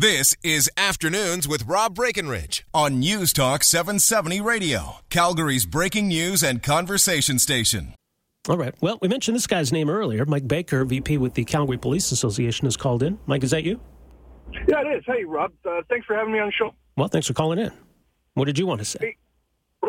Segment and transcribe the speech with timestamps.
[0.00, 6.62] This is Afternoons with Rob Breckenridge on News Talk 770 Radio, Calgary's breaking news and
[6.62, 7.94] conversation station.
[8.48, 8.72] All right.
[8.80, 10.24] Well, we mentioned this guy's name earlier.
[10.24, 13.18] Mike Baker, VP with the Calgary Police Association, has called in.
[13.26, 13.80] Mike, is that you?
[14.68, 15.04] Yeah, it is.
[15.04, 15.50] Hey, Rob.
[15.68, 16.72] Uh, thanks for having me on the show.
[16.96, 17.72] Well, thanks for calling in.
[18.34, 18.98] What did you want to say?
[19.00, 19.16] Hey,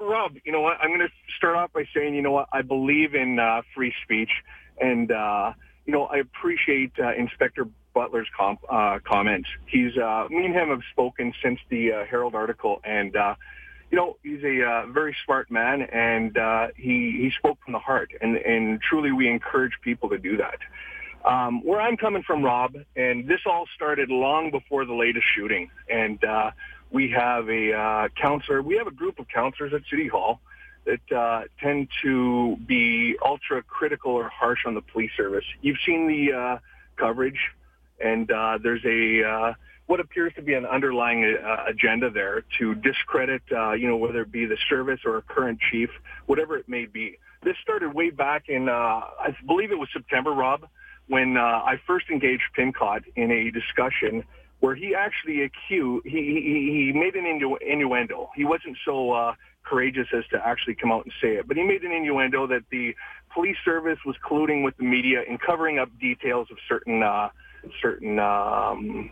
[0.00, 0.78] Rob, you know what?
[0.80, 2.48] I'm going to start off by saying, you know what?
[2.54, 4.30] I believe in uh, free speech,
[4.80, 5.52] and uh,
[5.90, 9.48] you know I appreciate uh, Inspector Butler's com- uh, comments.
[9.66, 13.34] He's uh, me and him have spoken since the uh, Herald article, and uh,
[13.90, 17.80] you know he's a uh, very smart man, and uh, he he spoke from the
[17.80, 20.58] heart, and and truly we encourage people to do that.
[21.28, 25.70] Um, where I'm coming from, Rob, and this all started long before the latest shooting,
[25.88, 26.52] and uh,
[26.92, 28.62] we have a uh, counselor.
[28.62, 30.40] We have a group of counselors at City Hall
[30.84, 35.44] that uh, tend to be ultra critical or harsh on the police service.
[35.60, 36.58] You've seen the uh,
[36.96, 37.38] coverage
[38.00, 39.54] and uh, there's a uh,
[39.86, 44.22] what appears to be an underlying uh, agenda there to discredit, uh, you know, whether
[44.22, 45.90] it be the service or a current chief,
[46.26, 47.18] whatever it may be.
[47.42, 50.68] This started way back in, I believe it was September, Rob,
[51.08, 54.22] when I first engaged Pincott in a discussion
[54.60, 58.30] where he actually accused, he, he, he made an innu- innuendo.
[58.36, 59.34] He wasn't so
[59.70, 62.64] courageous as to actually come out and say it, but he made an innuendo that
[62.70, 62.94] the
[63.32, 67.28] police service was colluding with the media in covering up details of certain uh,
[67.80, 69.10] certain um,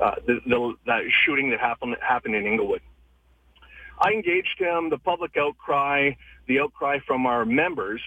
[0.00, 2.82] uh, the, the, the shooting that happened happened in Inglewood.
[4.00, 4.90] I engaged him.
[4.90, 6.12] The public outcry,
[6.46, 8.00] the outcry from our members,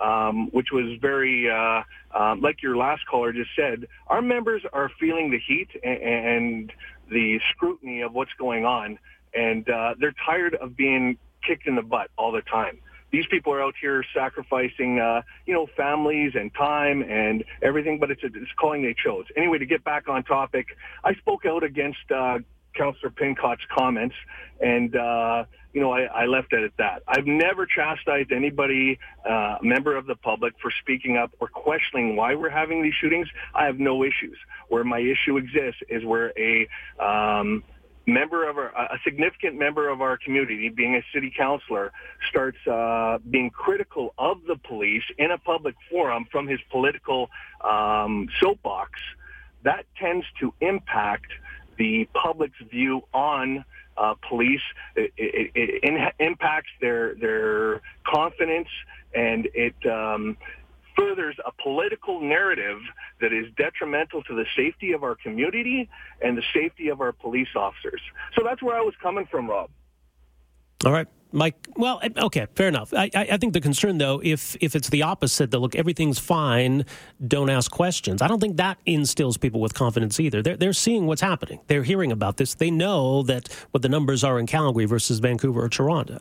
[0.00, 1.82] um, which was very, uh,
[2.16, 6.72] uh, like your last caller just said, our members are feeling the heat and, and
[7.10, 8.98] the scrutiny of what's going on,
[9.34, 12.78] and uh, they're tired of being kicked in the butt all the time
[13.12, 18.10] these people are out here sacrificing, uh, you know, families and time and everything, but
[18.10, 19.26] it's a it's calling they chose.
[19.36, 20.68] Anyway, to get back on topic,
[21.04, 22.38] I spoke out against uh,
[22.74, 24.14] Councillor Pincott's comments,
[24.60, 25.44] and uh,
[25.74, 27.02] you know, I, I left it at that.
[27.06, 32.34] I've never chastised anybody, uh, member of the public, for speaking up or questioning why
[32.34, 33.28] we're having these shootings.
[33.54, 34.38] I have no issues.
[34.68, 36.66] Where my issue exists is where a
[36.98, 37.62] um,
[38.06, 41.92] member of our, a significant member of our community, being a city councilor,
[42.28, 47.30] starts uh, being critical of the police in a public forum from his political
[47.62, 49.00] um, soapbox,
[49.62, 51.30] that tends to impact
[51.78, 53.64] the public's view on
[53.96, 54.62] uh, police.
[54.96, 58.68] It, it, it, it, impacts their their confidence,
[59.14, 60.36] and it um,
[60.96, 62.78] furthers a political narrative
[63.20, 65.88] that is detrimental to the safety of our community
[66.20, 68.00] and the safety of our police officers.
[68.36, 69.70] So that's where I was coming from, Rob.
[70.84, 71.06] All right.
[71.34, 72.92] Mike, well, eh, okay, fair enough.
[72.92, 76.84] I, I think the concern, though, if if it's the opposite, that look, everything's fine,
[77.26, 78.20] don't ask questions.
[78.20, 80.42] I don't think that instills people with confidence either.
[80.42, 81.60] They're they're seeing what's happening.
[81.68, 82.54] They're hearing about this.
[82.54, 86.20] They know that what the numbers are in Calgary versus Vancouver or Toronto.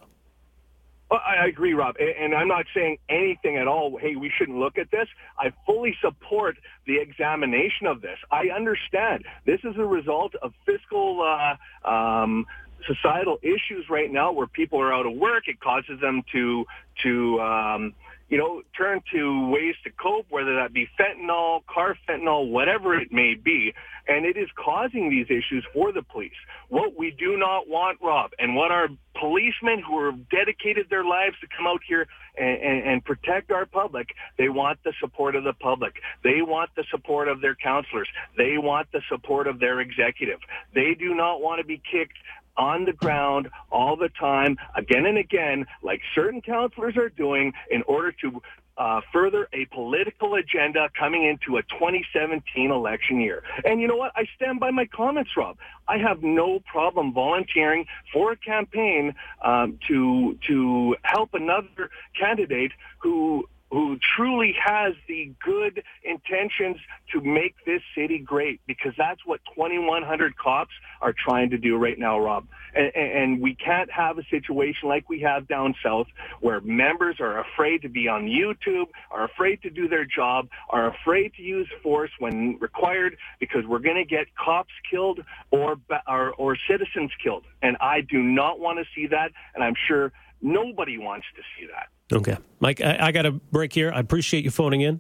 [1.12, 3.98] Well, I agree, Rob, and I'm not saying anything at all.
[4.00, 5.10] Hey, we shouldn't look at this.
[5.38, 6.56] I fully support
[6.88, 8.18] the examination of this.
[8.32, 12.46] I understand this is a result of fiscal uh, um,
[12.88, 15.50] societal issues right now, where people are out of work.
[15.50, 16.64] It causes them to
[17.04, 17.94] to um,
[18.32, 21.28] you know, turn to ways to cope, whether that be fentanyl,
[21.68, 23.74] carfentanil, whatever it may be.
[24.08, 26.32] And it is causing these issues for the police.
[26.70, 28.88] What we do not want, Rob, and what our
[29.20, 32.08] policemen who have dedicated their lives to come out here
[32.38, 35.96] and, and, and protect our public, they want the support of the public.
[36.24, 38.08] They want the support of their counselors.
[38.38, 40.40] They want the support of their executive.
[40.74, 42.18] They do not want to be kicked
[42.58, 47.84] on the ground all the time, again and again, like certain counselors are doing in
[47.84, 48.42] order to
[48.78, 53.44] uh, further a political agenda coming into a 2017 election year.
[53.64, 54.12] And you know what?
[54.16, 55.58] I stand by my comments, Rob.
[55.88, 59.14] I have no problem volunteering for a campaign
[59.44, 61.90] um, to to help another
[62.20, 66.78] candidate who who truly has the good intentions
[67.14, 70.72] to make this city great because that's what 2,100 cops
[71.02, 72.47] are trying to do right now, Rob.
[72.76, 76.08] And, and, we can't have a situation like we have down south
[76.41, 80.94] where members are afraid to be on YouTube, are afraid to do their job, are
[80.94, 85.22] afraid to use force when required because we're going to get cops killed
[85.52, 85.78] or,
[86.08, 87.44] or, or citizens killed.
[87.62, 89.32] And I do not want to see that.
[89.56, 91.88] And I'm sure nobody wants to see that.
[92.13, 92.37] Okay.
[92.59, 93.91] Mike, I, I got a break here.
[93.93, 94.99] I appreciate you phoning in.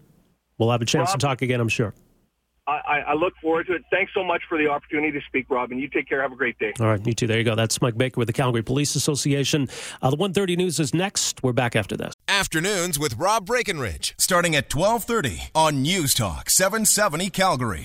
[0.57, 1.93] We'll have a chance Rob, to talk again, I'm sure.
[2.67, 3.83] I, I, look forward to it.
[3.91, 5.77] Thanks so much for the opportunity to speak, Robin.
[5.79, 6.21] You take care.
[6.21, 6.71] Have a great day.
[6.79, 7.27] All right, you too.
[7.27, 7.55] There you go.
[7.55, 9.67] That's Mike Baker with the Calgary Police Association.
[10.01, 11.41] Uh, the 1.30 News is next.
[11.43, 12.13] We're back after this.
[12.27, 17.79] Afternoons with Rob Breckenridge, starting at 12.30 on News Talk 770 Calgary.